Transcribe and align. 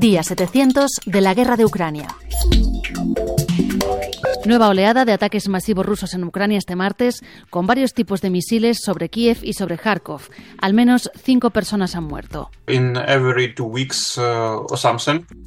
Día 0.00 0.22
700 0.22 0.92
de 1.04 1.20
la 1.20 1.34
guerra 1.34 1.58
de 1.58 1.66
Ucrania. 1.66 2.08
Nueva 4.50 4.68
oleada 4.68 5.04
de 5.04 5.12
ataques 5.12 5.48
masivos 5.48 5.86
rusos 5.86 6.12
en 6.12 6.24
Ucrania 6.24 6.58
este 6.58 6.74
martes, 6.74 7.22
con 7.50 7.68
varios 7.68 7.94
tipos 7.94 8.20
de 8.20 8.30
misiles 8.30 8.80
sobre 8.82 9.08
Kiev 9.08 9.38
y 9.44 9.52
sobre 9.52 9.78
Kharkov. 9.78 10.22
Al 10.60 10.74
menos 10.74 11.08
cinco 11.22 11.50
personas 11.50 11.94
han 11.94 12.02
muerto. 12.02 12.50
In 12.66 12.96
every 12.96 13.54
two 13.54 13.66
weeks, 13.66 14.18
uh. 14.18 14.66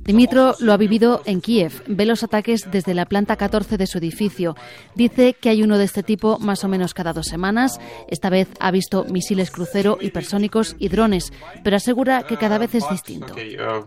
Dimitro 0.05 0.55
lo 0.59 0.71
ha 0.71 0.77
vivido 0.77 1.21
en 1.25 1.41
Kiev. 1.41 1.83
Ve 1.85 2.05
los 2.05 2.23
ataques 2.23 2.71
desde 2.71 2.93
la 2.93 3.05
planta 3.05 3.35
14 3.35 3.75
de 3.75 3.87
su 3.87 3.97
edificio. 3.97 4.55
Dice 4.95 5.33
que 5.33 5.49
hay 5.49 5.63
uno 5.63 5.77
de 5.77 5.83
este 5.83 6.01
tipo 6.01 6.39
más 6.39 6.63
o 6.63 6.69
menos 6.69 6.93
cada 6.93 7.11
dos 7.11 7.25
semanas. 7.27 7.81
Esta 8.07 8.29
vez 8.29 8.47
ha 8.61 8.71
visto 8.71 9.03
misiles 9.03 9.51
crucero, 9.51 9.97
hipersónicos 9.99 10.77
y 10.79 10.87
drones, 10.87 11.33
pero 11.61 11.75
asegura 11.75 12.23
que 12.23 12.37
cada 12.37 12.57
vez 12.57 12.73
es 12.75 12.89
distinto. 12.89 13.33
Okay, 13.33 13.57
uh, 13.57 13.83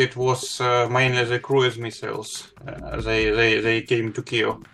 it 0.00 0.16
was 0.16 0.60
uh, 0.60 0.88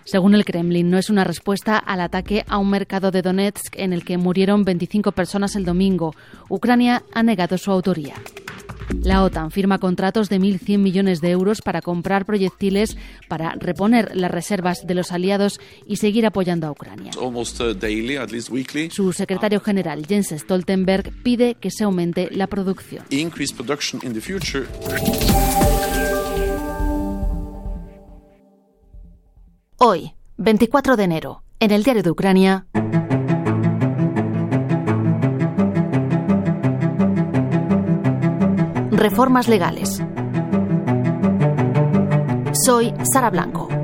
Según 0.05 0.34
el 0.34 0.45
Kremlin, 0.45 0.91
no 0.91 0.98
es 0.98 1.10
una 1.10 1.24
respuesta 1.24 1.78
al 1.78 2.00
ataque 2.00 2.45
a 2.48 2.59
un 2.59 2.70
mercado 2.70 3.10
de 3.10 3.23
Donetsk 3.23 3.74
en 3.77 3.92
el 3.92 4.05
que 4.05 4.19
murieron 4.19 4.64
25 4.64 5.12
personas 5.12 5.56
el 5.56 5.64
domingo. 5.64 6.14
Ucrania 6.48 7.02
ha 7.12 7.23
negado 7.23 7.59
su 7.59 7.70
autoría. 7.70 8.14
La 9.00 9.23
OTAN 9.23 9.50
firma 9.50 9.78
contratos 9.78 10.28
de 10.28 10.38
1.100 10.38 10.78
millones 10.78 11.20
de 11.20 11.30
euros 11.30 11.62
para 11.62 11.80
comprar 11.80 12.24
proyectiles 12.27 12.97
para 13.28 13.55
reponer 13.55 14.14
las 14.14 14.30
reservas 14.30 14.86
de 14.86 14.95
los 14.95 15.12
aliados 15.12 15.61
y 15.86 15.97
seguir 15.97 16.27
apoyando 16.27 16.66
a 16.66 16.72
Ucrania. 16.72 17.12
almost 17.19 17.61
uh, 17.61 17.72
daily, 17.74 18.16
at 18.16 18.30
least 18.30 18.50
weekly. 18.50 18.91
Su 18.91 19.12
secretario 19.12 19.61
general, 19.61 20.05
Jens 20.06 20.28
Stoltenberg, 20.36 21.11
pide 21.22 21.55
que 21.55 21.70
se 21.70 21.84
aumente 21.84 22.28
la 22.30 22.47
producción. 22.47 23.05
Hoy, 29.84 30.14
24 30.36 30.94
de 30.94 31.02
enero, 31.02 31.42
en 31.58 31.72
el 31.72 31.83
diario 31.83 32.05
de 32.05 32.11
Ucrania. 32.12 32.66
Reformas 38.92 39.48
legales. 39.48 40.00
Soy 42.64 42.94
Sara 43.12 43.30
Blanco. 43.30 43.81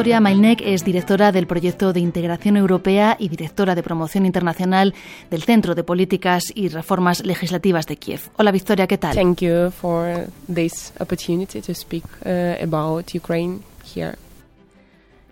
Victoria 0.00 0.20
Mailnek 0.22 0.62
es 0.64 0.82
directora 0.82 1.30
del 1.30 1.46
proyecto 1.46 1.92
de 1.92 2.00
integración 2.00 2.56
europea 2.56 3.18
y 3.18 3.28
directora 3.28 3.74
de 3.74 3.82
promoción 3.82 4.24
internacional 4.24 4.94
del 5.30 5.42
Centro 5.42 5.74
de 5.74 5.84
Políticas 5.84 6.44
y 6.54 6.68
Reformas 6.68 7.22
Legislativas 7.22 7.86
de 7.86 7.96
Kiev. 7.96 8.30
Hola 8.38 8.50
Victoria, 8.50 8.86
¿qué 8.86 8.96
tal? 8.96 9.14
Thank 9.14 9.42
you 9.42 9.70
for 9.70 10.26
this 10.50 10.94
opportunity 11.00 11.60
to 11.60 11.74
speak 11.74 12.04
uh, 12.24 12.64
about 12.64 13.14
Ukraine 13.14 13.60
here. 13.94 14.16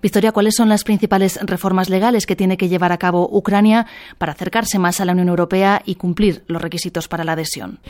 Victoria, 0.02 0.32
¿cuáles 0.32 0.54
son 0.54 0.68
las 0.68 0.84
principales 0.84 1.38
reformas 1.42 1.88
legales 1.88 2.26
que 2.26 2.36
tiene 2.36 2.56
que 2.56 2.68
llevar 2.68 2.92
a 2.92 2.98
cabo 2.98 3.28
Ucrania 3.30 3.86
para 4.18 4.32
acercarse 4.32 4.78
más 4.78 5.00
a 5.00 5.04
la 5.04 5.12
Unión 5.12 5.28
Europea 5.28 5.82
y 5.84 5.96
cumplir 5.96 6.44
los 6.46 6.62
requisitos 6.62 7.08
para 7.08 7.24
la 7.24 7.32
adhesión? 7.32 7.80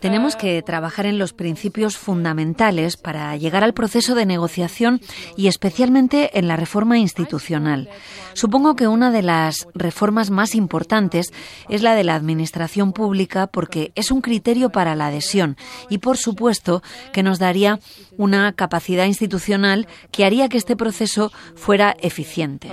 Tenemos 0.00 0.36
que 0.36 0.62
trabajar 0.62 1.06
en 1.06 1.18
los 1.18 1.32
principios 1.32 1.96
fundamentales 1.96 2.96
para 2.96 3.36
llegar 3.36 3.64
al 3.64 3.74
proceso 3.74 4.14
de 4.14 4.26
negociación 4.26 5.00
y 5.36 5.48
especialmente 5.48 6.38
en 6.38 6.48
la 6.48 6.56
reforma 6.56 6.98
institucional. 6.98 7.88
Supongo 8.34 8.76
que 8.76 8.88
una 8.88 9.10
de 9.10 9.22
las 9.22 9.68
reformas 9.74 10.30
más 10.30 10.54
importantes 10.54 11.32
es 11.68 11.82
la 11.82 11.94
de 11.94 12.04
la 12.04 12.14
administración 12.14 12.92
pública 12.92 13.46
porque 13.46 13.92
es 13.94 14.10
un 14.10 14.22
criterio 14.22 14.70
para 14.70 14.94
la 14.94 15.08
adhesión 15.08 15.56
y, 15.88 15.98
por 15.98 16.16
supuesto, 16.16 16.82
que 17.12 17.22
nos 17.22 17.38
daría 17.38 17.71
una 18.16 18.52
capacidad 18.52 19.06
institucional 19.06 19.86
que 20.10 20.24
haría 20.24 20.48
que 20.48 20.58
este 20.58 20.76
proceso 20.76 21.32
fuera 21.54 21.96
eficiente. 22.00 22.68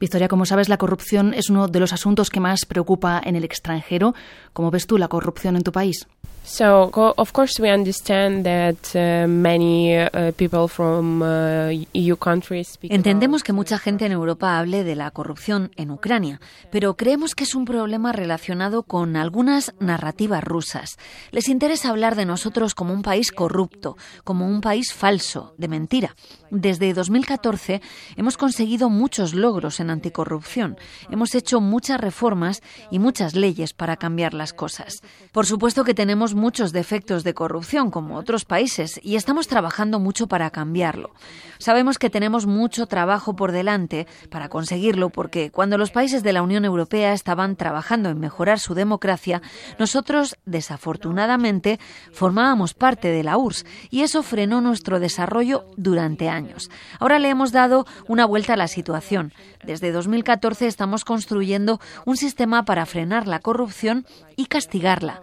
Victoria, 0.00 0.28
como 0.28 0.46
sabes, 0.46 0.70
la 0.70 0.78
corrupción 0.78 1.34
es 1.34 1.50
uno 1.50 1.68
de 1.68 1.78
los 1.78 1.92
asuntos 1.92 2.30
que 2.30 2.40
más 2.40 2.64
preocupa 2.64 3.20
en 3.22 3.36
el 3.36 3.44
extranjero. 3.44 4.14
¿Cómo 4.54 4.70
ves 4.70 4.86
tú 4.86 4.96
la 4.96 5.08
corrupción 5.08 5.56
en 5.56 5.62
tu 5.62 5.72
país? 5.72 6.06
So, 6.50 6.90
of 7.16 7.32
course, 7.32 7.62
we 7.62 7.70
understand 7.70 8.44
that 8.44 8.96
uh, 8.96 9.28
many 9.28 9.96
uh, 9.96 10.32
people 10.32 10.66
from 10.66 11.22
uh, 11.22 11.70
EU 11.92 12.16
countries 12.16 12.70
speak 12.70 12.92
Entendemos 12.92 13.44
que 13.44 13.52
mucha 13.52 13.78
gente 13.78 14.04
en 14.04 14.10
Europa 14.10 14.58
hable 14.58 14.82
de 14.82 14.96
la 14.96 15.12
corrupción 15.12 15.70
en 15.76 15.92
Ucrania, 15.92 16.40
pero 16.72 16.96
creemos 16.96 17.36
que 17.36 17.44
es 17.44 17.54
un 17.54 17.66
problema 17.66 18.10
relacionado 18.10 18.82
con 18.82 19.14
algunas 19.14 19.74
narrativas 19.78 20.42
rusas. 20.42 20.98
Les 21.30 21.48
interesa 21.48 21.90
hablar 21.90 22.16
de 22.16 22.26
nosotros 22.26 22.74
como 22.74 22.94
un 22.94 23.02
país 23.02 23.30
corrupto, 23.30 23.96
como 24.24 24.48
un 24.48 24.60
país 24.60 24.92
falso, 24.92 25.54
de 25.56 25.68
mentira. 25.68 26.16
Desde 26.50 26.92
2014 26.92 27.80
hemos 28.16 28.36
conseguido 28.36 28.90
muchos 28.90 29.34
logros 29.34 29.78
en 29.78 29.88
anticorrupción. 29.88 30.78
Hemos 31.12 31.36
hecho 31.36 31.60
muchas 31.60 32.00
reformas 32.00 32.60
y 32.90 32.98
muchas 32.98 33.36
leyes 33.36 33.72
para 33.72 33.96
cambiar 33.96 34.34
las 34.34 34.52
cosas. 34.52 35.00
Por 35.30 35.46
supuesto 35.46 35.84
que 35.84 35.94
tenemos 35.94 36.34
muchos 36.40 36.72
defectos 36.72 37.22
de 37.22 37.34
corrupción, 37.34 37.90
como 37.90 38.16
otros 38.16 38.44
países, 38.44 38.98
y 39.02 39.16
estamos 39.16 39.46
trabajando 39.46 40.00
mucho 40.00 40.26
para 40.26 40.50
cambiarlo. 40.50 41.10
Sabemos 41.58 41.98
que 41.98 42.10
tenemos 42.10 42.46
mucho 42.46 42.86
trabajo 42.86 43.36
por 43.36 43.52
delante 43.52 44.06
para 44.30 44.48
conseguirlo, 44.48 45.10
porque 45.10 45.50
cuando 45.50 45.78
los 45.78 45.90
países 45.90 46.22
de 46.22 46.32
la 46.32 46.42
Unión 46.42 46.64
Europea 46.64 47.12
estaban 47.12 47.54
trabajando 47.54 48.08
en 48.08 48.18
mejorar 48.18 48.58
su 48.58 48.74
democracia, 48.74 49.42
nosotros, 49.78 50.36
desafortunadamente, 50.46 51.78
formábamos 52.12 52.74
parte 52.74 53.08
de 53.08 53.22
la 53.22 53.36
URSS, 53.36 53.66
y 53.90 54.00
eso 54.00 54.22
frenó 54.22 54.60
nuestro 54.60 54.98
desarrollo 54.98 55.66
durante 55.76 56.28
años. 56.28 56.70
Ahora 56.98 57.18
le 57.18 57.28
hemos 57.28 57.52
dado 57.52 57.86
una 58.08 58.24
vuelta 58.24 58.54
a 58.54 58.56
la 58.56 58.68
situación. 58.68 59.32
Desde 59.62 59.92
2014 59.92 60.66
estamos 60.66 61.04
construyendo 61.04 61.80
un 62.06 62.16
sistema 62.16 62.64
para 62.64 62.86
frenar 62.86 63.26
la 63.26 63.40
corrupción 63.40 64.06
y 64.40 64.46
castigarla. 64.46 65.20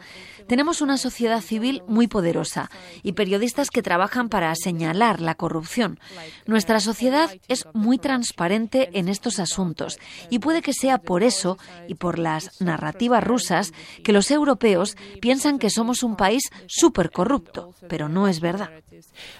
Tenemos 0.48 0.80
una 0.80 0.98
sociedad 0.98 1.42
civil 1.42 1.84
muy 1.88 2.08
poderosa 2.08 2.70
y 3.04 3.14
periodistas 3.14 3.70
que 3.70 3.82
trabajan 3.82 4.30
para 4.30 4.54
señalar 4.56 5.20
la 5.20 5.36
corrupción. 5.36 6.00
Nuestra 6.46 6.80
sociedad 6.80 7.30
es 7.50 7.68
muy 7.74 7.98
transparente 7.98 8.90
en 8.94 9.10
estos 9.10 9.40
asuntos 9.40 10.00
y 10.30 10.40
puede 10.40 10.62
que 10.62 10.72
sea 10.72 11.00
por 11.00 11.24
eso 11.24 11.58
y 11.90 11.96
por 11.96 12.18
las 12.18 12.62
narrativas 12.62 13.24
rusas 13.24 13.74
que 14.06 14.14
los 14.14 14.32
europeos 14.32 14.96
piensan 15.20 15.60
que 15.60 15.70
somos 15.70 16.02
un 16.02 16.16
país 16.16 16.44
súper 16.68 17.12
corrupto, 17.12 17.74
pero 17.90 18.08
no 18.08 18.30
es 18.30 18.40
verdad. 18.40 18.70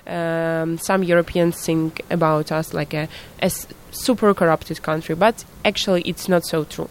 um, 0.06 0.78
some 0.78 1.04
Europeans 1.04 1.56
think 1.64 2.02
about 2.10 2.52
us 2.52 2.74
like 2.74 2.94
a, 2.94 3.08
a 3.42 3.50
super 3.92 4.34
corrupted 4.34 4.82
country, 4.82 5.16
but 5.16 5.46
actually 5.64 6.02
it's 6.06 6.28
not 6.28 6.44
so 6.46 6.64
true. 6.64 6.90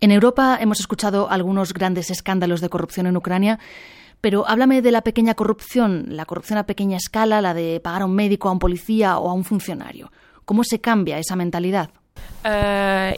En 0.00 0.10
Europa 0.10 0.58
hemos 0.60 0.78
escuchado 0.80 1.30
algunos 1.30 1.72
grandes 1.72 2.10
escándalos 2.10 2.60
de 2.60 2.68
corrupción 2.68 3.06
en 3.06 3.16
Ucrania, 3.16 3.58
pero 4.20 4.46
háblame 4.46 4.82
de 4.82 4.92
la 4.92 5.02
pequeña 5.02 5.34
corrupción, 5.34 6.04
la 6.08 6.26
corrupción 6.26 6.58
a 6.58 6.66
pequeña 6.66 6.98
escala, 6.98 7.40
la 7.40 7.54
de 7.54 7.80
pagar 7.80 8.02
a 8.02 8.06
un 8.06 8.14
médico, 8.14 8.48
a 8.48 8.52
un 8.52 8.58
policía 8.58 9.18
o 9.18 9.30
a 9.30 9.32
un 9.32 9.44
funcionario. 9.44 10.12
¿Cómo 10.44 10.64
se 10.64 10.80
cambia 10.80 11.18
esa 11.18 11.34
mentalidad? 11.34 11.90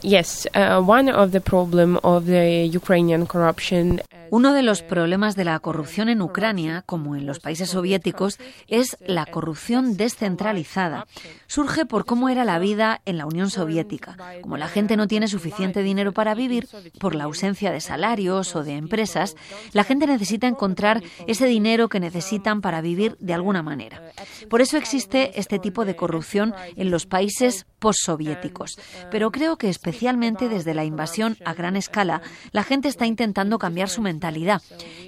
Yes, 0.01 0.47
one 0.55 1.11
of 1.11 1.31
the 1.31 1.41
problem 1.41 1.99
of 2.01 2.25
the 2.25 2.67
Ukrainian 2.73 3.27
corruption. 3.27 4.01
Uno 4.31 4.53
de 4.53 4.63
los 4.63 4.83
problemas 4.83 5.35
de 5.35 5.43
la 5.43 5.59
corrupción 5.59 6.09
en 6.09 6.21
Ucrania, 6.21 6.83
como 6.85 7.15
en 7.15 7.25
los 7.25 7.39
países 7.39 7.69
soviéticos, 7.69 8.39
es 8.67 8.97
la 9.05 9.25
corrupción 9.25 9.97
descentralizada. 9.97 11.05
Surge 11.47 11.85
por 11.85 12.05
cómo 12.05 12.29
era 12.29 12.43
la 12.45 12.59
vida 12.59 13.01
en 13.05 13.17
la 13.17 13.25
Unión 13.25 13.49
Soviética. 13.49 14.17
Como 14.41 14.57
la 14.57 14.67
gente 14.67 14.97
no 14.97 15.07
tiene 15.07 15.27
suficiente 15.27 15.81
dinero 15.81 16.11
para 16.11 16.35
vivir, 16.35 16.67
por 16.99 17.15
la 17.15 17.23
ausencia 17.25 17.71
de 17.71 17.81
salarios 17.81 18.55
o 18.55 18.63
de 18.63 18.77
empresas, 18.77 19.35
la 19.73 19.83
gente 19.83 20.05
necesita 20.05 20.47
encontrar 20.47 21.03
ese 21.27 21.47
dinero 21.47 21.89
que 21.89 21.99
necesitan 21.99 22.61
para 22.61 22.81
vivir 22.81 23.15
de 23.19 23.33
alguna 23.33 23.63
manera. 23.63 24.01
Por 24.49 24.61
eso 24.61 24.77
existe 24.77 25.39
este 25.39 25.59
tipo 25.59 25.85
de 25.85 25.95
corrupción 25.95 26.53
en 26.75 26.91
los 26.91 27.05
países 27.07 27.65
postsoviéticos. 27.79 28.77
Pero 29.11 29.31
creo 29.31 29.57
que 29.57 29.69
especialmente 29.69 30.49
desde 30.49 30.73
la 30.73 30.85
invasión 30.85 31.37
a 31.45 31.53
gran 31.53 31.75
escala, 31.75 32.21
la 32.51 32.63
gente 32.63 32.87
está 32.87 33.05
intentando 33.05 33.59
cambiar 33.59 33.89
su 33.89 34.01
mentalidad 34.01 34.61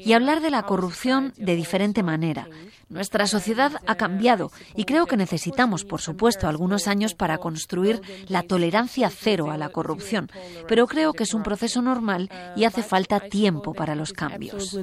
y 0.04 0.14
hablar 0.14 0.42
de 0.42 0.52
la 0.52 0.64
corrupción 0.64 1.34
de 1.38 1.56
diferente 1.56 2.04
manera. 2.04 2.48
Nuestra 2.92 3.26
sociedad 3.26 3.72
ha 3.88 3.96
cambiado 3.96 4.52
y 4.76 4.84
creo 4.84 5.06
que 5.06 5.16
necesitamos, 5.16 5.86
por 5.86 6.02
supuesto, 6.02 6.50
algunos 6.50 6.88
años 6.88 7.14
para 7.14 7.38
construir 7.38 8.02
la 8.28 8.44
tolerancia 8.44 9.10
cero 9.10 9.50
a 9.50 9.58
la 9.58 9.70
corrupción, 9.70 10.30
pero 10.68 10.88
creo 10.88 11.14
que 11.14 11.24
es 11.24 11.34
un 11.34 11.42
proceso 11.42 11.82
normal 11.82 12.30
y 12.58 12.66
hace 12.66 12.84
falta 12.84 13.22
tiempo 13.22 13.74
para 13.74 13.96
los 13.96 14.12
cambios. 14.12 14.78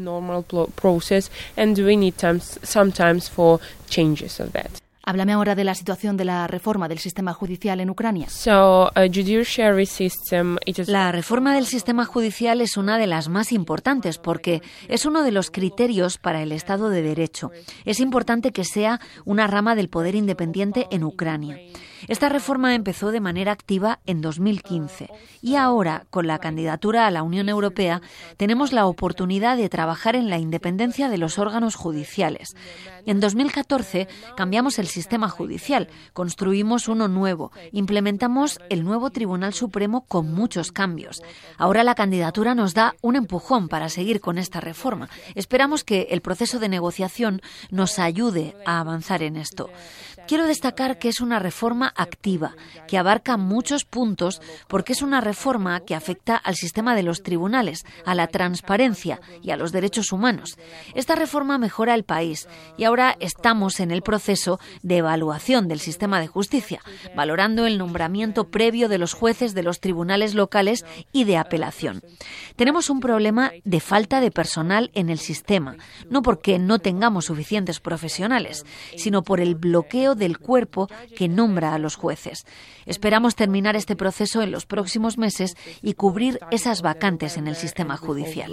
Háblame 5.09 5.33
ahora 5.33 5.55
de 5.55 5.65
la 5.65 5.75
situación 5.75 6.19
de 6.19 6.27
la 6.27 6.47
reforma 6.49 6.87
del 6.87 6.99
sistema 6.99 7.33
judicial 7.33 7.81
en 7.81 7.89
Ucrania. 7.89 8.27
La 10.87 11.13
reforma 11.13 11.55
del 11.55 11.65
sistema 11.65 12.05
judicial 12.05 12.61
es 12.61 12.77
una 12.77 12.99
de 12.99 13.07
las 13.07 13.31
más 13.31 13.51
importantes 13.53 14.19
porque 14.19 14.61
es 14.87 15.07
uno 15.07 15.23
de 15.23 15.33
los 15.33 15.51
criterios 15.51 16.19
para 16.19 16.43
el 16.43 16.53
Estado 16.53 16.91
de 16.91 17.01
Derecho. 17.01 17.51
Es 17.87 18.01
importante 18.01 18.53
que 18.53 18.65
sea 18.65 19.01
una 19.25 19.47
rama 19.47 19.75
del 19.75 19.89
poder 19.89 20.15
independiente 20.15 20.87
en 20.91 21.05
Ucrania. 21.05 21.59
Esta 22.07 22.29
reforma 22.29 22.75
empezó 22.75 23.11
de 23.11 23.21
manera 23.21 23.53
activa 23.53 23.99
en 24.07 24.21
2015 24.21 25.11
y 25.43 25.57
ahora, 25.57 26.05
con 26.11 26.27
la 26.27 26.39
candidatura 26.39 27.07
a 27.07 27.11
la 27.11 27.23
Unión 27.23 27.49
Europea, 27.49 28.01
tenemos 28.37 28.73
la 28.73 28.87
oportunidad 28.87 29.57
de 29.57 29.69
trabajar 29.69 30.15
en 30.17 30.31
la 30.31 30.39
independencia 30.39 31.09
de 31.09 31.19
los 31.19 31.39
órganos 31.39 31.75
judiciales. 31.75 32.55
En 33.07 33.21
2014 33.21 34.09
cambiamos 34.37 34.79
el 34.79 34.87
sistema 34.87 35.29
judicial, 35.29 35.89
construimos 36.13 36.89
uno 36.89 37.09
nuevo, 37.09 37.53
implementamos 37.73 38.61
el 38.69 38.85
nuevo 38.85 39.11
Tribunal 39.11 39.55
Supremo 39.55 40.05
con 40.07 40.33
muchos 40.33 40.73
cambios. 40.73 41.23
Ahora 41.57 41.85
la 41.85 41.95
candidatura 41.95 42.55
nos 42.55 42.75
da 42.75 42.95
un 43.03 43.17
empujón 43.17 43.69
para 43.69 43.89
seguir 43.89 44.21
con 44.21 44.39
esta 44.39 44.61
reforma. 44.61 45.09
Esperamos 45.35 45.85
que 45.85 46.09
el 46.11 46.21
proceso 46.21 46.59
de 46.59 46.69
negociación 46.69 47.41
nos 47.71 47.99
ayude 47.99 48.55
a 48.67 48.81
avanzar 48.81 49.23
en 49.23 49.37
esto. 49.37 49.71
Quiero 50.29 50.47
destacar 50.47 50.99
que 50.99 51.09
es 51.09 51.23
una 51.23 51.39
reforma 51.39 51.91
activa, 51.97 52.55
que 52.87 52.99
abarca 52.99 53.39
muchos 53.39 53.87
puntos 53.87 54.43
porque 54.69 54.93
es 54.93 55.01
una 55.01 55.23
reforma 55.23 55.81
que 55.81 55.95
afecta 55.95 56.37
al 56.37 56.55
sistema 56.55 56.95
de 56.95 57.03
los 57.03 57.23
tribunales, 57.23 57.87
a 58.05 58.15
la 58.15 58.27
transparencia 58.27 59.23
y 59.43 59.53
a 59.53 59.57
los 59.57 59.73
derechos 59.73 60.13
humanos. 60.13 60.59
Esta 60.95 61.15
reforma 61.15 61.57
mejora 61.57 61.95
el 61.95 62.05
país 62.05 62.47
y 62.77 62.85
ahora 62.85 63.17
estamos 63.21 63.81
en 63.81 63.91
el 63.91 64.03
proceso 64.03 64.61
de 64.83 64.99
evaluación 64.99 65.67
del 65.67 65.81
sistema 65.81 66.21
de 66.21 66.27
justicia, 66.27 66.83
valorando 67.17 67.65
el 67.65 67.79
nombramiento 67.79 68.51
previo 68.51 68.91
de 68.91 68.99
los 68.99 69.15
jueces 69.15 69.55
de 69.55 69.63
los 69.63 69.81
tribunales 69.81 70.35
locales 70.35 70.85
y 71.11 71.25
de 71.25 71.39
apelación. 71.39 72.03
Tenemos 72.55 72.91
un 72.91 73.01
problema 73.01 73.51
de 73.65 73.81
falta 73.81 74.21
de 74.21 74.31
personal 74.31 74.91
en 74.93 75.09
el 75.09 75.21
sistema, 75.21 75.77
no 76.11 76.21
porque 76.21 76.59
no 76.59 76.81
tengamos 76.81 77.25
suficientes 77.25 77.81
profesionales, 77.81 78.67
sino 78.95 79.23
por 79.23 79.41
el 79.41 79.55
bloqueo 79.55 80.18
del 80.19 80.39
cuerpo 80.39 80.89
que 81.17 81.29
nombra 81.29 81.75
a 81.75 81.79
los 81.79 81.97
jueces. 81.97 82.45
Esperamos 82.87 83.35
terminar 83.35 83.77
este 83.77 83.97
proceso 83.97 84.43
en 84.43 84.51
los 84.51 84.67
próximos 84.67 85.19
meses 85.19 85.57
y 85.83 85.95
cubrir 85.95 86.41
esas 86.51 86.83
vacantes 86.83 87.37
en 87.37 87.49
el 87.49 87.57
sistema 87.57 87.97
judicial. 87.97 88.53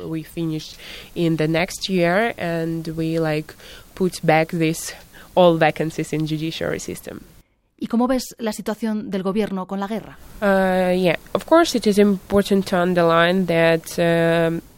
¿Y 7.77 7.87
cómo 7.87 8.07
ves 8.07 8.35
la 8.39 8.53
situación 8.53 9.11
del 9.11 9.21
gobierno 9.21 9.67
con 9.67 9.81
la 9.81 9.87
guerra? 9.87 10.17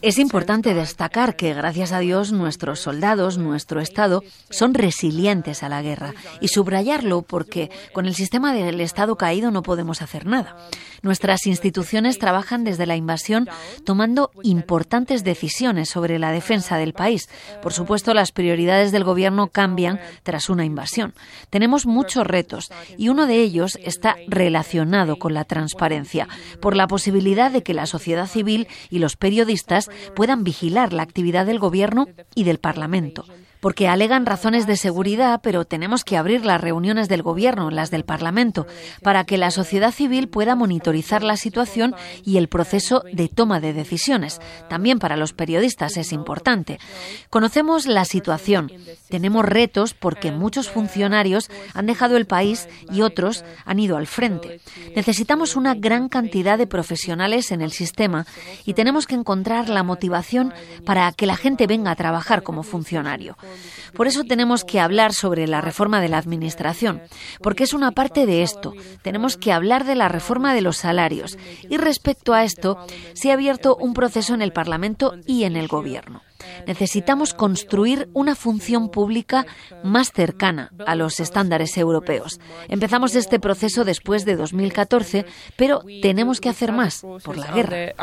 Es 0.02 0.20
importante 0.20 0.76
destacar 0.76 1.36
que, 1.36 1.54
gracias 1.54 1.92
a 1.92 2.00
Dios, 2.00 2.32
nuestros 2.32 2.80
soldados, 2.80 3.38
nuestro 3.38 3.82
Estado, 3.82 4.24
son 4.50 4.76
resilientes 4.76 5.64
a 5.64 5.70
la 5.70 5.82
guerra 5.82 6.14
y 6.40 6.50
subrayarlo 6.50 7.24
porque 7.24 7.72
con 7.94 8.06
el 8.06 8.14
sistema 8.14 8.54
del 8.54 8.80
Estado 8.80 9.16
caído 9.16 9.50
no 9.50 9.64
podemos 9.64 10.04
hacer 10.04 10.26
nada. 10.26 10.56
Nuestras 11.02 11.46
instituciones 11.48 12.20
trabajan 12.20 12.64
desde 12.64 12.86
la 12.86 12.96
invasión 12.96 13.48
tomando 13.86 14.32
importantes 14.44 15.24
decisiones 15.24 15.90
sobre 15.90 16.20
la 16.20 16.32
defensa 16.32 16.78
del 16.78 16.94
país. 16.94 17.30
Por 17.62 17.74
supuesto, 17.74 18.14
las 18.14 18.32
prioridades 18.32 18.92
del 18.92 19.04
Gobierno 19.04 19.48
cambian 19.48 20.00
tras 20.24 20.50
una 20.50 20.66
invasión. 20.66 21.14
Tenemos 21.50 21.86
muchos 21.86 22.26
retos 22.26 22.70
y 22.98 23.10
uno 23.10 23.26
de 23.26 23.42
ellos 23.42 23.78
está 23.84 24.16
relacionado 24.28 25.18
con 25.18 25.34
la 25.34 25.44
transparencia, 25.44 26.28
por 26.62 26.76
la 26.76 26.88
posibilidad 26.88 27.52
de 27.52 27.64
que 27.64 27.74
la 27.74 27.86
sociedad 27.86 28.28
civil 28.28 28.68
y 28.90 29.00
los 29.00 29.16
periodistas 29.16 29.90
puedan 30.16 30.44
vigilar 30.44 30.94
la 30.94 31.04
actividad 31.04 31.46
del 31.46 31.60
Gobierno 31.60 32.08
y 32.36 32.44
del 32.44 32.60
Parlamento 32.60 33.26
porque 33.60 33.88
alegan 33.88 34.26
razones 34.26 34.68
de 34.68 34.78
seguridad, 34.78 35.42
pero 35.42 35.66
tenemos 35.66 36.04
que 36.04 36.18
abrir 36.18 36.46
las 36.46 36.62
reuniones 36.62 37.10
del 37.10 37.24
Gobierno, 37.24 37.72
las 37.72 37.92
del 37.92 38.06
Parlamento, 38.06 38.68
para 39.02 39.24
que 39.26 39.38
la 39.38 39.52
sociedad 39.52 39.92
civil 39.92 40.30
pueda 40.30 40.56
monitorizar 40.56 41.24
la 41.24 41.38
situación 41.38 41.96
y 42.24 42.38
el 42.38 42.48
proceso 42.48 43.04
de 43.12 43.28
toma 43.28 43.60
de 43.60 43.74
decisiones. 43.74 44.40
También 44.70 45.00
para 45.00 45.18
los 45.18 45.34
periodistas 45.34 45.98
es 45.98 46.12
importante. 46.12 46.80
Conocemos 47.30 47.86
la 47.86 48.06
situación. 48.06 48.72
Tenemos 49.10 49.46
retos 49.46 49.94
porque 49.94 50.32
muchos 50.32 50.70
funcionarios 50.70 51.50
han 51.74 51.86
dejado 51.86 52.18
el 52.18 52.26
país 52.26 52.68
y 52.92 53.02
otros 53.02 53.44
han 53.66 53.80
ido 53.80 53.98
al 53.98 54.08
frente. 54.08 54.60
Necesitamos 54.96 55.56
una 55.56 55.76
gran 55.76 56.10
cantidad 56.10 56.58
de 56.58 56.68
profesionales 56.68 57.52
en 57.52 57.62
el 57.62 57.72
sistema 57.72 58.26
y 58.66 58.74
tenemos 58.74 59.08
que 59.08 59.16
encontrar 59.16 59.70
la 59.70 59.84
motivación 59.84 60.54
para 60.86 61.12
que 61.12 61.26
la 61.26 61.36
gente 61.36 61.68
venga 61.68 61.92
a 61.92 61.96
trabajar 61.96 62.44
como 62.44 62.64
funcionario. 62.64 63.38
Por 63.94 64.08
eso 64.08 64.24
tenemos 64.24 64.64
que 64.64 64.80
hablar 64.80 65.14
sobre 65.14 65.48
la 65.48 65.62
reforma 65.62 66.02
de 66.02 66.10
la 66.10 66.18
Administración, 66.18 67.02
porque 67.42 67.64
es 67.64 67.74
una 67.74 67.92
parte 67.92 68.26
de 68.26 68.44
esto. 68.44 68.74
Tenemos 69.02 69.38
que 69.38 69.52
hablar 69.52 69.86
de 69.86 69.96
la 69.96 70.10
reforma 70.10 70.54
de 70.54 70.62
los 70.62 70.78
salarios. 70.78 71.38
Y 71.70 71.78
respecto 71.78 72.34
a 72.34 72.44
esto, 72.44 72.78
se 73.14 73.32
ha 73.32 73.34
abierto 73.34 73.76
un 73.76 73.94
proceso 73.94 74.34
en 74.34 74.42
el 74.42 74.54
Parlamento 74.54 75.16
y 75.26 75.44
en 75.44 75.56
el 75.56 75.68
Gobierno. 75.68 76.22
Necesitamos 76.66 77.34
construir 77.34 78.10
una 78.14 78.36
función 78.36 78.90
pública 78.90 79.46
más 79.84 80.12
cercana 80.12 80.72
a 80.86 80.96
los 80.96 81.20
estándares 81.20 81.78
europeos. 81.78 82.40
Empezamos 82.68 83.16
este 83.16 83.40
proceso 83.40 83.84
después 83.84 84.26
de 84.26 84.36
2014, 84.36 85.26
pero 85.56 85.84
tenemos 86.02 86.40
que 86.40 86.50
hacer 86.50 86.72
más 86.72 87.04
por 87.24 87.38
la 87.38 87.52
guerra. 87.52 87.94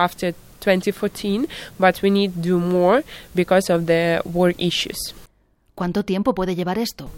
2014, 0.65 1.47
but 1.79 2.03
we 2.03 2.11
need 2.11 2.33
do 2.37 2.59
more 2.59 3.05
because 3.35 3.69
of 3.69 3.85
the 3.85 4.23
war 4.25 4.55
issues. 4.57 5.15
¿Cuánto 5.75 6.05
tiempo 6.05 6.37
puede 6.37 6.55
llevar 6.55 6.79
esto? 6.79 7.11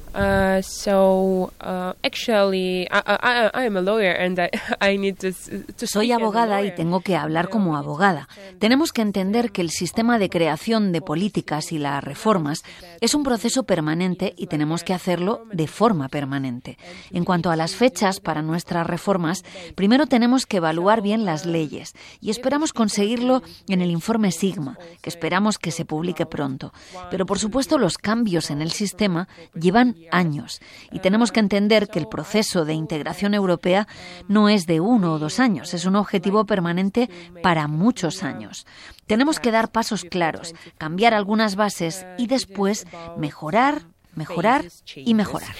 Soy 5.84 6.12
abogada 6.12 6.62
y 6.62 6.74
tengo 6.74 7.00
que 7.00 7.16
hablar 7.16 7.50
como 7.50 7.76
abogada. 7.76 8.30
Tenemos 8.58 8.94
que 8.94 9.02
entender 9.02 9.52
que 9.52 9.60
el 9.60 9.68
sistema 9.68 10.18
de 10.18 10.30
creación 10.30 10.92
de 10.92 11.02
políticas 11.02 11.70
y 11.70 11.78
las 11.78 12.02
reformas 12.02 12.62
es 13.02 13.14
un 13.14 13.24
proceso 13.24 13.64
permanente 13.64 14.32
y 14.38 14.46
tenemos 14.46 14.84
que 14.84 14.94
hacerlo 14.94 15.44
de 15.52 15.66
forma 15.66 16.08
permanente. 16.08 16.78
En 17.10 17.24
cuanto 17.24 17.50
a 17.50 17.56
las 17.56 17.74
fechas 17.74 18.20
para 18.20 18.40
nuestras 18.40 18.86
reformas, 18.86 19.44
primero 19.74 20.06
tenemos 20.06 20.46
que 20.46 20.56
evaluar 20.56 21.02
bien 21.02 21.26
las 21.26 21.44
leyes 21.44 21.92
y 22.22 22.30
esperamos 22.30 22.72
conseguirlo 22.72 23.42
en 23.68 23.82
el 23.82 23.90
informe 23.90 24.32
Sigma, 24.32 24.78
que 25.02 25.10
esperamos 25.10 25.58
que 25.58 25.72
se 25.72 25.84
publique 25.84 26.24
pronto. 26.24 26.72
Pero 27.10 27.26
por 27.26 27.38
supuesto 27.38 27.76
los 27.76 27.98
cambios 27.98 28.45
en 28.50 28.62
el 28.62 28.70
sistema 28.70 29.28
llevan 29.54 29.96
años 30.10 30.60
y 30.90 31.00
tenemos 31.00 31.32
que 31.32 31.40
entender 31.40 31.88
que 31.88 31.98
el 31.98 32.08
proceso 32.08 32.64
de 32.64 32.74
integración 32.74 33.34
europea 33.34 33.86
no 34.28 34.48
es 34.48 34.66
de 34.66 34.80
uno 34.80 35.14
o 35.14 35.18
dos 35.18 35.40
años, 35.40 35.74
es 35.74 35.84
un 35.84 35.96
objetivo 35.96 36.44
permanente 36.44 37.08
para 37.42 37.68
muchos 37.68 38.22
años. 38.22 38.66
Tenemos 39.06 39.40
que 39.40 39.50
dar 39.50 39.70
pasos 39.70 40.04
claros, 40.04 40.54
cambiar 40.78 41.14
algunas 41.14 41.56
bases 41.56 42.06
y 42.18 42.26
después 42.26 42.86
mejorar, 43.16 43.82
mejorar 44.14 44.64
y 44.94 45.14
mejorar. 45.14 45.50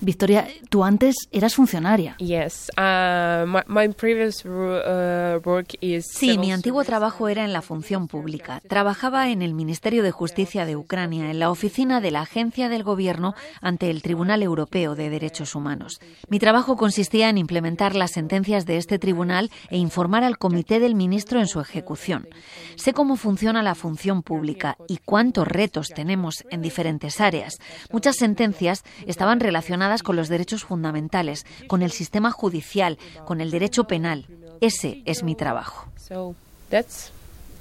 Victoria, 0.00 0.46
tú 0.68 0.84
antes 0.84 1.16
eras 1.32 1.54
funcionaria. 1.54 2.16
Yes, 2.18 2.70
uh, 2.78 3.44
my, 3.66 3.88
previous 3.88 4.44
uh, 4.44 5.40
work 5.44 5.74
is 5.80 6.06
sí, 6.12 6.38
mi 6.38 6.52
antiguo 6.52 6.84
trabajo 6.84 7.28
era 7.28 7.44
en 7.44 7.52
la 7.52 7.62
función 7.62 8.06
pública. 8.06 8.60
Trabajaba 8.68 9.30
en 9.30 9.42
el 9.42 9.54
Ministerio 9.54 10.04
de 10.04 10.12
Justicia 10.12 10.66
de 10.66 10.76
Ucrania, 10.76 11.30
en 11.30 11.40
la 11.40 11.50
oficina 11.50 12.00
de 12.00 12.12
la 12.12 12.20
Agencia 12.20 12.68
del 12.68 12.84
Gobierno 12.84 13.34
ante 13.60 13.90
el 13.90 14.02
Tribunal 14.02 14.42
Europeo 14.42 14.94
de 14.94 15.10
Derechos 15.10 15.56
Humanos. 15.56 16.00
Mi 16.28 16.38
trabajo 16.38 16.76
consistía 16.76 17.28
en 17.28 17.38
implementar 17.38 17.96
las 17.96 18.12
sentencias 18.12 18.66
de 18.66 18.76
este 18.76 19.00
tribunal 19.00 19.50
e 19.68 19.78
informar 19.78 20.22
al 20.22 20.38
Comité 20.38 20.78
del 20.78 20.94
Ministro 20.94 21.40
en 21.40 21.48
su 21.48 21.60
ejecución. 21.60 22.28
Sé 22.76 22.92
cómo 22.92 23.16
funciona 23.16 23.62
la 23.62 23.74
función 23.74 24.22
pública 24.22 24.76
y 24.86 24.98
cuántos 25.04 25.48
retos 25.48 25.88
tenemos 25.88 26.44
en 26.50 26.62
diferentes 26.62 27.20
áreas. 27.20 27.58
Muchas 27.90 28.16
sentencias 28.16 28.84
estaban 29.06 29.40
relacionadas 29.40 29.87
con 30.02 30.16
los 30.16 30.28
derechos 30.28 30.64
fundamentales, 30.64 31.46
con 31.66 31.82
el 31.82 31.90
sistema 31.90 32.30
judicial, 32.30 32.98
con 33.24 33.40
el 33.40 33.50
derecho 33.50 33.84
penal. 33.84 34.26
Ese 34.60 35.02
es 35.04 35.22
mi 35.22 35.34
trabajo. 35.34 35.88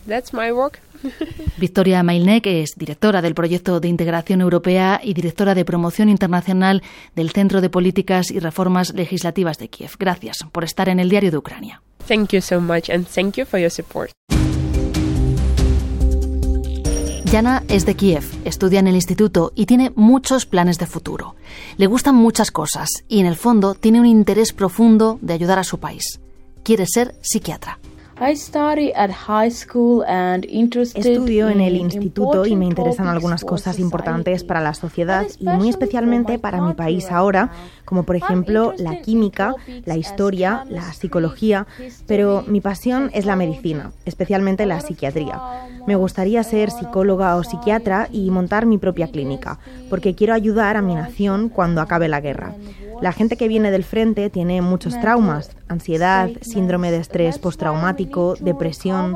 That's 0.07 0.33
my 0.33 0.51
work. 0.51 0.79
Victoria 1.57 2.01
Mailnek 2.01 2.47
es 2.47 2.75
directora 2.75 3.21
del 3.21 3.35
proyecto 3.35 3.79
de 3.79 3.89
integración 3.89 4.41
europea 4.41 5.01
y 5.03 5.13
directora 5.13 5.53
de 5.53 5.65
promoción 5.65 6.09
internacional 6.09 6.81
del 7.15 7.31
Centro 7.31 7.61
de 7.61 7.69
Políticas 7.69 8.31
y 8.31 8.39
Reformas 8.39 8.93
Legislativas 8.93 9.57
de 9.57 9.67
Kiev. 9.67 9.91
Gracias 9.99 10.37
por 10.51 10.63
estar 10.63 10.89
en 10.89 10.99
el 10.99 11.09
Diario 11.09 11.31
de 11.31 11.37
Ucrania. 11.37 11.81
Thank 12.07 12.29
you 12.29 12.41
so 12.41 12.61
much 12.61 12.89
and 12.89 13.05
thank 13.05 13.35
you 13.35 13.45
for 13.45 13.59
your 13.59 13.71
support. 13.71 14.11
Yana 17.31 17.63
es 17.67 17.85
de 17.85 17.95
Kiev, 17.95 18.23
estudia 18.45 18.79
en 18.79 18.87
el 18.87 18.95
instituto 18.95 19.51
y 19.53 19.65
tiene 19.65 19.91
muchos 19.95 20.45
planes 20.45 20.79
de 20.79 20.85
futuro. 20.85 21.35
Le 21.75 21.85
gustan 21.85 22.15
muchas 22.15 22.51
cosas 22.51 23.03
y 23.09 23.19
en 23.19 23.25
el 23.25 23.35
fondo 23.35 23.75
tiene 23.75 23.99
un 23.99 24.05
interés 24.05 24.53
profundo 24.53 25.19
de 25.21 25.33
ayudar 25.33 25.59
a 25.59 25.65
su 25.65 25.77
país. 25.77 26.21
Quiere 26.63 26.85
ser 26.87 27.15
psiquiatra. 27.21 27.79
Estudio 30.95 31.49
en 31.49 31.61
el 31.61 31.75
instituto 31.75 32.47
y 32.47 32.55
me 32.55 32.65
interesan 32.65 33.07
algunas 33.07 33.43
cosas 33.43 33.77
importantes 33.77 34.43
para 34.43 34.59
la 34.59 34.73
sociedad 34.73 35.27
y 35.39 35.45
muy 35.47 35.69
especialmente 35.69 36.39
para 36.39 36.59
mi 36.61 36.73
país 36.73 37.11
ahora, 37.11 37.51
como 37.85 38.03
por 38.03 38.15
ejemplo 38.15 38.73
la 38.77 39.01
química, 39.01 39.53
la 39.85 39.97
historia, 39.97 40.65
la 40.67 40.93
psicología, 40.93 41.67
pero 42.07 42.43
mi 42.47 42.59
pasión 42.59 43.11
es 43.13 43.25
la 43.25 43.35
medicina, 43.35 43.91
especialmente 44.05 44.65
la 44.65 44.81
psiquiatría. 44.81 45.39
Me 45.85 45.95
gustaría 45.95 46.43
ser 46.43 46.71
psicóloga 46.71 47.35
o 47.35 47.43
psiquiatra 47.43 48.09
y 48.11 48.31
montar 48.31 48.65
mi 48.65 48.77
propia 48.77 49.09
clínica, 49.09 49.59
porque 49.89 50.15
quiero 50.15 50.33
ayudar 50.33 50.75
a 50.75 50.81
mi 50.81 50.95
nación 50.95 51.49
cuando 51.49 51.81
acabe 51.81 52.07
la 52.07 52.19
guerra. 52.19 52.55
La 53.01 53.11
gente 53.11 53.37
que 53.37 53.47
viene 53.47 53.71
del 53.71 53.83
frente 53.83 54.29
tiene 54.29 54.61
muchos 54.61 54.99
traumas, 54.99 55.51
ansiedad, 55.67 56.29
síndrome 56.41 56.91
de 56.91 56.97
estrés 56.97 57.37
postraumático, 57.39 58.35
depresión. 58.39 59.15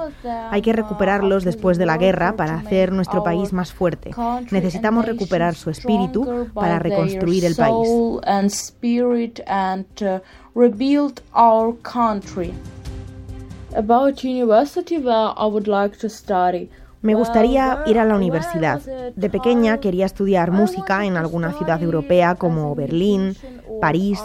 Hay 0.52 0.62
que 0.62 0.74
recuperarlos 0.74 1.44
después 1.44 1.78
de 1.78 1.86
la 1.86 1.98
guerra 1.98 2.36
para 2.36 2.56
hacer 2.56 2.92
nuestro 2.92 3.24
país 3.24 3.54
más 3.54 3.74
fuerte. 3.74 4.12
Necesitamos 4.52 5.06
recuperar 5.06 5.56
su 5.56 5.70
espíritu 5.70 6.50
para 6.54 6.80
reconstruir 6.80 7.46
el 7.46 7.56
país. 7.56 7.90
About 13.74 14.26
university 14.26 14.98
where 14.98 15.32
I 15.38 15.46
would 15.46 15.66
like 15.66 15.98
to 16.00 16.10
study. 16.10 16.70
Me 17.02 17.16
gustaría 17.16 17.80
ir 17.88 17.98
a 17.98 18.06
la 18.06 18.16
universidad. 18.16 18.80
De 19.16 19.30
pequeña 19.30 19.80
quería 19.80 20.06
estudiar 20.06 20.52
música 20.52 21.04
en 21.06 21.18
alguna 21.18 21.52
ciudad 21.54 21.82
europea 21.82 22.36
como 22.36 22.76
Berlín, 22.76 23.36
París, 23.80 24.20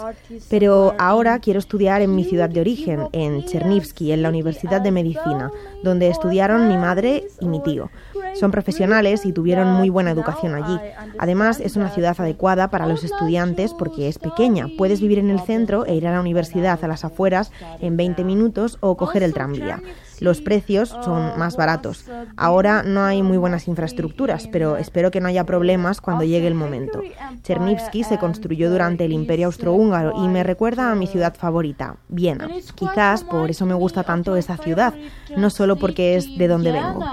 pero 0.49 0.93
ahora 0.99 1.39
quiero 1.39 1.57
estudiar 1.57 2.03
en 2.03 2.13
mi 2.15 2.23
ciudad 2.23 2.49
de 2.49 2.61
origen, 2.61 3.07
en 3.13 3.43
Chernivsky, 3.45 4.11
en 4.11 4.21
la 4.21 4.29
Universidad 4.29 4.79
de 4.81 4.91
Medicina, 4.91 5.51
donde 5.83 6.07
estudiaron 6.09 6.67
mi 6.67 6.77
madre 6.77 7.27
y 7.39 7.47
mi 7.47 7.63
tío. 7.63 7.89
Son 8.35 8.51
profesionales 8.51 9.25
y 9.25 9.33
tuvieron 9.33 9.73
muy 9.73 9.89
buena 9.89 10.11
educación 10.11 10.53
allí. 10.53 10.79
Además, 11.17 11.59
es 11.59 11.75
una 11.75 11.89
ciudad 11.89 12.15
adecuada 12.19 12.69
para 12.69 12.85
los 12.85 13.03
estudiantes 13.03 13.73
porque 13.73 14.07
es 14.07 14.19
pequeña. 14.19 14.67
Puedes 14.77 15.01
vivir 15.01 15.17
en 15.17 15.31
el 15.31 15.39
centro 15.39 15.85
e 15.87 15.95
ir 15.95 16.07
a 16.07 16.11
la 16.11 16.21
universidad 16.21 16.83
a 16.83 16.87
las 16.87 17.03
afueras 17.03 17.51
en 17.79 17.97
20 17.97 18.23
minutos 18.23 18.77
o 18.81 18.95
coger 18.95 19.23
el 19.23 19.33
tranvía. 19.33 19.81
Los 20.19 20.41
precios 20.41 20.89
son 21.03 21.37
más 21.37 21.55
baratos. 21.57 22.05
Ahora 22.35 22.83
no 22.83 23.03
hay 23.03 23.21
muy 23.23 23.37
buenas 23.37 23.67
infraestructuras, 23.67 24.47
pero 24.51 24.77
espero 24.77 25.11
que 25.11 25.21
no 25.21 25.27
haya 25.27 25.45
problemas 25.45 26.01
cuando 26.01 26.23
llegue 26.23 26.47
el 26.47 26.55
momento. 26.55 27.01
Chernivsky 27.43 28.03
se 28.03 28.17
construyó 28.17 28.69
durante 28.69 29.05
el 29.05 29.13
Imperio 29.13 29.47
Austrohúngaro 29.47 30.23
y 30.23 30.27
me 30.27 30.43
recuerda 30.43 30.91
a 30.91 30.95
mi 30.95 31.07
ciudad 31.07 31.35
favorita, 31.35 31.97
Viena. 32.07 32.49
Quizás 32.75 33.23
por 33.23 33.49
eso 33.49 33.65
me 33.65 33.73
gusta 33.73 34.03
tanto 34.03 34.35
esa 34.35 34.57
ciudad, 34.57 34.93
no 35.35 35.49
solo 35.49 35.75
porque 35.75 36.15
es 36.15 36.37
de 36.37 36.47
donde 36.47 36.71
vengo. 36.71 37.03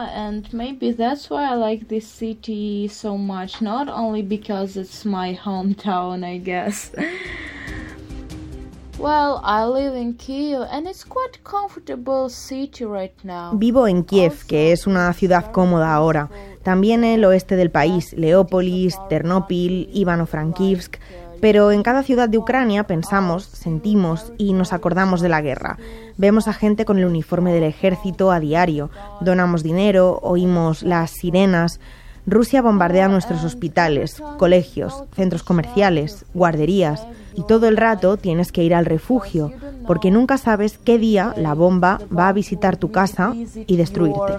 Vivo 13.55 13.89
en 13.89 14.05
Kiev, 14.05 14.47
que 14.47 14.71
es 14.71 14.87
una 14.87 15.13
ciudad 15.13 15.51
cómoda 15.51 15.93
ahora. 15.93 16.31
También 16.63 17.03
el 17.03 17.25
oeste 17.25 17.57
del 17.57 17.73
país, 17.73 18.13
Leópolis, 18.13 18.97
Ternopil, 19.09 19.91
Ivano-Frankivsk. 19.93 20.99
Pero 21.41 21.73
en 21.73 21.83
cada 21.83 22.05
ciudad 22.05 22.29
de 22.29 22.39
Ucrania 22.39 22.85
pensamos, 22.85 23.45
sentimos 23.45 24.33
y 24.39 24.53
nos 24.53 24.73
acordamos 24.73 25.21
de 25.21 25.29
la 25.29 25.43
guerra. 25.43 25.77
Vemos 26.17 26.47
a 26.47 26.53
gente 26.53 26.85
con 26.85 26.99
el 26.99 27.05
uniforme 27.05 27.53
del 27.53 27.65
ejército 27.65 28.31
a 28.31 28.39
diario, 28.39 28.91
donamos 29.21 29.63
dinero, 29.63 30.21
oímos 30.23 30.83
las 30.85 31.11
sirenas. 31.11 31.81
Rusia 32.27 32.63
bombardea 32.63 33.09
nuestros 33.09 33.45
hospitales, 33.45 34.23
colegios, 34.39 35.05
centros 35.15 35.43
comerciales, 35.43 36.25
guarderías 36.33 37.07
y 37.35 37.43
todo 37.43 37.69
el 37.69 37.77
rato 37.77 38.17
tienes 38.17 38.51
que 38.51 38.63
ir 38.63 38.75
al 38.75 38.87
refugio 38.87 39.53
porque 39.87 40.11
nunca 40.11 40.39
sabes 40.39 40.79
qué 40.79 40.99
día 40.99 41.35
la 41.37 41.53
bomba 41.53 42.01
va 42.17 42.29
a 42.29 42.33
visitar 42.33 42.79
tu 42.79 42.91
casa 42.91 43.35
y 43.35 43.77
destruirte. 43.77 44.39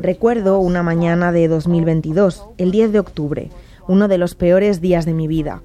Recuerdo 0.00 0.58
una 0.58 0.82
mañana 0.82 1.32
de 1.32 1.48
2022, 1.48 2.44
el 2.58 2.70
10 2.70 2.92
de 2.92 2.98
octubre, 2.98 3.50
uno 3.86 4.06
de 4.06 4.18
los 4.18 4.34
peores 4.34 4.80
días 4.80 5.06
de 5.06 5.14
mi 5.14 5.26
vida. 5.26 5.62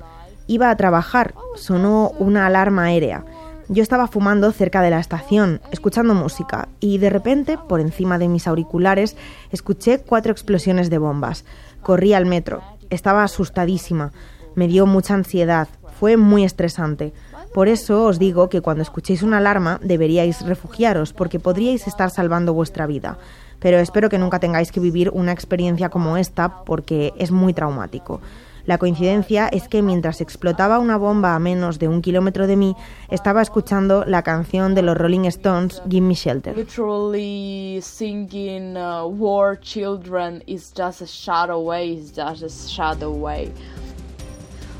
Iba 0.48 0.70
a 0.70 0.76
trabajar, 0.76 1.34
sonó 1.56 2.12
una 2.20 2.46
alarma 2.46 2.86
aérea. 2.86 3.24
Yo 3.70 3.82
estaba 3.82 4.08
fumando 4.08 4.52
cerca 4.52 4.82
de 4.82 4.90
la 4.90 5.00
estación, 5.00 5.62
escuchando 5.72 6.14
música, 6.14 6.68
y 6.82 6.98
de 6.98 7.10
repente, 7.10 7.58
por 7.58 7.80
encima 7.80 8.18
de 8.18 8.28
mis 8.28 8.46
auriculares, 8.46 9.16
escuché 9.52 10.00
cuatro 10.00 10.34
explosiones 10.34 10.90
de 10.90 10.98
bombas. 10.98 11.46
Corrí 11.82 12.14
al 12.14 12.26
metro. 12.26 12.62
Estaba 12.90 13.24
asustadísima. 13.24 14.12
Me 14.56 14.68
dio 14.68 14.86
mucha 14.86 15.14
ansiedad. 15.14 15.70
Fue 15.98 16.18
muy 16.18 16.44
estresante. 16.44 17.14
Por 17.54 17.70
eso 17.70 18.04
os 18.04 18.20
digo 18.20 18.50
que 18.50 18.62
cuando 18.62 18.84
escuchéis 18.84 19.24
una 19.24 19.38
alarma 19.38 19.80
deberíais 19.82 20.46
refugiaros, 20.46 21.14
porque 21.14 21.40
podríais 21.40 21.88
estar 21.88 22.10
salvando 22.10 22.54
vuestra 22.54 22.86
vida. 22.86 23.18
Pero 23.60 23.80
espero 23.80 24.10
que 24.10 24.18
nunca 24.18 24.40
tengáis 24.40 24.74
que 24.74 24.82
vivir 24.82 25.10
una 25.14 25.32
experiencia 25.32 25.88
como 25.88 26.18
esta, 26.18 26.64
porque 26.66 27.14
es 27.18 27.32
muy 27.32 27.54
traumático. 27.54 28.20
La 28.66 28.78
coincidencia 28.78 29.50
es 29.50 29.68
que 29.68 29.82
mientras 29.82 30.22
explotaba 30.22 30.80
una 30.80 30.98
bomba 30.98 31.36
a 31.36 31.40
menos 31.40 31.80
de 31.80 31.90
un 31.90 32.02
kilómetro 32.02 32.48
de 32.48 32.56
mí, 32.56 32.76
estaba 33.10 33.42
escuchando 33.42 34.06
la 34.06 34.22
canción 34.22 34.74
de 34.74 34.84
los 34.84 34.98
Rolling 34.98 35.26
Stones, 35.26 35.82
Give 35.90 36.06
Me 36.06 36.14
Shelter. 36.14 36.56
Literally 36.56 37.80
singing 37.82 38.78
uh, 38.78 39.06
War 39.06 39.60
Children 39.60 40.44
is 40.48 40.72
just 40.74 41.02
a 41.02 41.06
shadow 41.06 41.74
is 41.74 42.14
just 42.16 42.44
a 42.44 42.70
shadow. 42.70 43.12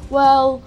Well, 0.10 0.62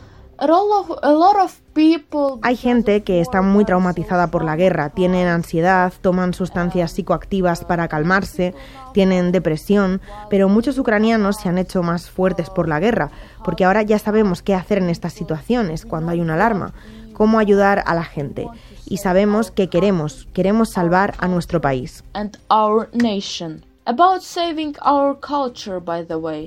hay 2.43 2.57
gente 2.57 3.03
que 3.03 3.21
está 3.21 3.43
muy 3.43 3.65
traumatizada 3.67 4.29
por 4.31 4.45
la 4.45 4.57
guerra, 4.57 4.91
tienen 4.91 5.29
ansiedad, 5.29 5.93
toman 6.01 6.33
sustancias 6.33 6.93
psicoactivas 6.93 7.65
para 7.65 7.89
calmarse, 7.89 8.55
tienen 8.95 9.31
depresión, 9.31 10.01
pero 10.31 10.49
muchos 10.49 10.79
ucranianos 10.79 11.37
se 11.37 11.51
han 11.51 11.59
hecho 11.59 11.83
más 11.83 12.09
fuertes 12.09 12.49
por 12.49 12.67
la 12.67 12.81
guerra, 12.81 13.11
porque 13.45 13.65
ahora 13.65 13.83
ya 13.83 13.99
sabemos 13.99 14.41
qué 14.41 14.55
hacer 14.55 14.79
en 14.79 14.89
estas 14.89 15.13
situaciones 15.13 15.85
cuando 15.85 16.13
hay 16.13 16.21
una 16.21 16.35
alarma, 16.35 16.73
cómo 17.13 17.39
ayudar 17.39 17.83
a 17.87 17.95
la 17.95 18.05
gente. 18.05 18.47
Y 18.87 18.99
sabemos 18.99 19.51
que 19.51 19.69
queremos, 19.69 20.27
queremos 20.33 20.71
salvar 20.71 21.15
a 21.19 21.29
nuestro 21.29 21.61
país. 21.61 22.05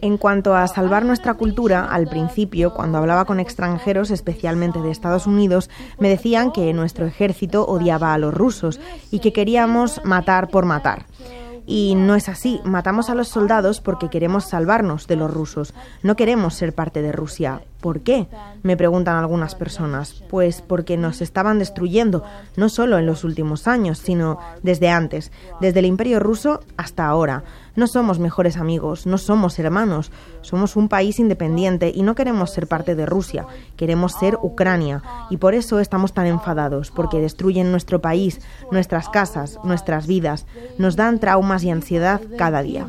En 0.02 0.18
cuanto 0.18 0.56
a 0.56 0.68
salvar 0.68 1.06
nuestra 1.06 1.36
cultura, 1.36 1.86
al 1.86 2.08
principio, 2.08 2.74
cuando 2.74 2.98
hablaba 2.98 3.24
con 3.24 3.40
extranjeros, 3.40 4.12
especialmente 4.12 4.82
de 4.82 4.92
Estados 4.92 5.26
Unidos, 5.26 5.70
me 6.00 6.10
decían 6.10 6.52
que 6.52 6.74
nuestro 6.74 7.06
ejército 7.06 7.66
odiaba 7.66 8.14
a 8.14 8.18
los 8.18 8.34
rusos 8.34 8.82
y 9.10 9.20
que 9.20 9.32
queríamos 9.32 10.02
matar 10.04 10.50
por 10.50 10.66
matar. 10.66 11.06
Y 11.66 11.96
no 11.96 12.16
es 12.16 12.28
así, 12.28 12.60
matamos 12.66 13.10
a 13.10 13.16
los 13.16 13.30
soldados 13.30 13.80
porque 13.80 14.10
queremos 14.10 14.46
salvarnos 14.46 15.08
de 15.08 15.16
los 15.16 15.32
rusos, 15.32 15.74
no 16.04 16.16
queremos 16.16 16.56
ser 16.56 16.74
parte 16.74 17.02
de 17.02 17.14
Rusia. 17.14 17.62
¿Por 17.82 18.02
qué? 18.02 18.28
Me 18.62 18.76
preguntan 18.76 19.16
algunas 19.16 19.56
personas. 19.56 20.24
Pues 20.30 20.62
porque 20.62 20.98
nos 20.98 21.22
estaban 21.22 21.60
destruyendo, 21.60 22.24
no 22.58 22.70
solo 22.70 22.98
en 22.98 23.06
los 23.06 23.24
últimos 23.24 23.68
años, 23.68 24.00
sino 24.00 24.40
desde 24.64 24.90
antes, 24.90 25.32
desde 25.62 25.80
el 25.80 25.86
Imperio 25.86 26.20
ruso 26.20 26.62
hasta 26.78 27.08
ahora. 27.08 27.44
No 27.76 27.88
somos 27.88 28.20
mejores 28.20 28.58
amigos, 28.58 29.06
no 29.06 29.18
somos 29.18 29.58
hermanos, 29.58 30.12
somos 30.42 30.76
un 30.76 30.90
país 30.90 31.18
independiente 31.20 31.94
y 31.96 32.04
no 32.04 32.14
queremos 32.14 32.52
ser 32.52 32.68
parte 32.68 32.94
de 32.94 33.06
Rusia, 33.06 33.46
queremos 33.78 34.14
ser 34.14 34.38
Ucrania 34.42 35.02
y 35.30 35.38
por 35.38 35.54
eso 35.54 35.80
estamos 35.80 36.14
tan 36.14 36.26
enfadados, 36.26 36.92
porque 36.92 37.20
destruyen 37.22 37.72
nuestro 37.72 38.02
país, 38.02 38.42
nuestras 38.72 39.08
casas, 39.08 39.60
nuestras 39.64 40.08
vidas, 40.08 40.46
nos 40.78 40.98
dan 40.98 41.20
traumas 41.20 41.64
y 41.64 41.70
ansiedad 41.70 42.20
cada 42.38 42.62
día. 42.64 42.86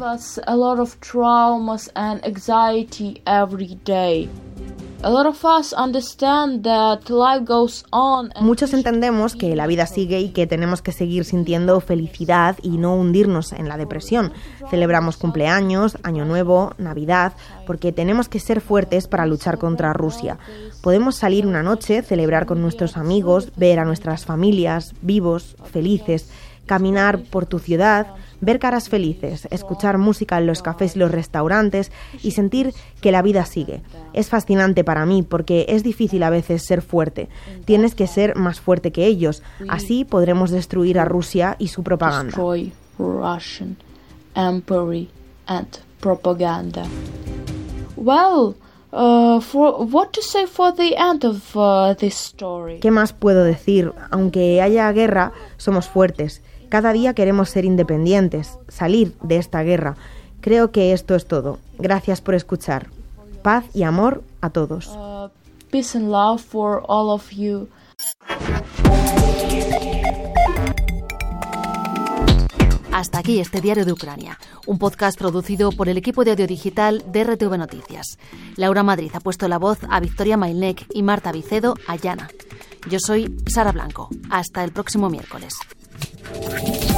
Muchos 8.38 8.74
entendemos 8.74 9.34
que 9.34 9.56
la 9.56 9.66
vida 9.66 9.86
sigue 9.86 10.20
y 10.20 10.28
que 10.28 10.46
tenemos 10.46 10.82
que 10.82 10.92
seguir 10.92 11.24
sintiendo 11.24 11.80
felicidad 11.80 12.58
y 12.60 12.76
no 12.76 12.94
hundirnos 12.94 13.52
en 13.52 13.66
la 13.66 13.78
depresión. 13.78 14.34
Celebramos 14.68 15.16
cumpleaños, 15.16 15.96
Año 16.02 16.26
Nuevo, 16.26 16.74
Navidad, 16.76 17.32
porque 17.66 17.92
tenemos 17.92 18.28
que 18.28 18.40
ser 18.40 18.60
fuertes 18.60 19.08
para 19.08 19.24
luchar 19.24 19.56
contra 19.56 19.94
Rusia. 19.94 20.38
Podemos 20.82 21.16
salir 21.16 21.46
una 21.46 21.62
noche, 21.62 22.02
celebrar 22.02 22.44
con 22.44 22.60
nuestros 22.60 22.98
amigos, 22.98 23.52
ver 23.56 23.78
a 23.78 23.86
nuestras 23.86 24.26
familias 24.26 24.92
vivos, 25.00 25.56
felices, 25.64 26.30
caminar 26.66 27.22
por 27.22 27.46
tu 27.46 27.58
ciudad, 27.58 28.06
ver 28.40 28.58
caras 28.58 28.88
felices, 28.88 29.46
escuchar 29.50 29.98
música 29.98 30.38
en 30.38 30.46
los 30.46 30.62
cafés 30.62 30.96
y 30.96 30.98
los 30.98 31.10
restaurantes 31.10 31.92
y 32.22 32.32
sentir 32.32 32.74
que 33.00 33.12
la 33.12 33.22
vida 33.22 33.44
sigue. 33.44 33.82
Es 34.12 34.28
fascinante 34.28 34.84
para 34.84 35.06
mí 35.06 35.22
porque 35.22 35.66
es 35.68 35.82
difícil 35.82 36.22
a 36.22 36.30
veces 36.30 36.64
ser 36.64 36.82
fuerte. 36.82 37.28
Tienes 37.64 37.94
que 37.94 38.06
ser 38.06 38.36
más 38.36 38.60
fuerte 38.60 38.92
que 38.92 39.06
ellos. 39.06 39.42
Así 39.68 40.04
podremos 40.04 40.50
destruir 40.50 40.98
a 40.98 41.04
Rusia 41.04 41.56
y 41.58 41.68
su 41.68 41.82
propaganda. 41.82 42.36
¿Qué 52.80 52.90
más 52.90 53.12
puedo 53.12 53.44
decir? 53.44 53.92
Aunque 54.10 54.60
haya 54.60 54.90
guerra, 54.92 55.32
somos 55.58 55.88
fuertes. 55.88 56.42
Cada 56.70 56.92
día 56.92 57.14
queremos 57.14 57.50
ser 57.50 57.64
independientes, 57.64 58.56
salir 58.68 59.16
de 59.22 59.38
esta 59.38 59.60
guerra. 59.64 59.96
Creo 60.40 60.70
que 60.70 60.92
esto 60.92 61.16
es 61.16 61.26
todo. 61.26 61.58
Gracias 61.80 62.20
por 62.20 62.36
escuchar. 62.36 62.90
Paz 63.42 63.64
y 63.74 63.82
amor 63.82 64.22
a 64.40 64.50
todos. 64.50 64.86
Uh, 64.86 65.28
peace 65.72 65.98
and 65.98 66.12
love 66.12 66.40
for 66.40 66.84
all 66.86 67.10
of 67.10 67.28
you. 67.32 67.68
Hasta 72.92 73.18
aquí 73.18 73.40
este 73.40 73.60
diario 73.60 73.84
de 73.84 73.92
Ucrania, 73.92 74.38
un 74.66 74.78
podcast 74.78 75.18
producido 75.18 75.72
por 75.72 75.88
el 75.88 75.96
equipo 75.96 76.22
de 76.22 76.32
audio 76.32 76.46
digital 76.46 77.02
de 77.10 77.24
RTV 77.24 77.58
Noticias. 77.58 78.16
Laura 78.56 78.84
Madrid 78.84 79.10
ha 79.14 79.20
puesto 79.20 79.48
la 79.48 79.58
voz 79.58 79.78
a 79.88 79.98
Victoria 79.98 80.36
Mailnek 80.36 80.86
y 80.94 81.02
Marta 81.02 81.32
Vicedo 81.32 81.74
a 81.88 81.96
Yana. 81.96 82.28
Yo 82.88 82.98
soy 83.00 83.36
Sara 83.46 83.72
Blanco. 83.72 84.08
Hasta 84.30 84.62
el 84.62 84.70
próximo 84.70 85.10
miércoles. 85.10 85.54
Thank 86.00 86.84
you. 86.84 86.89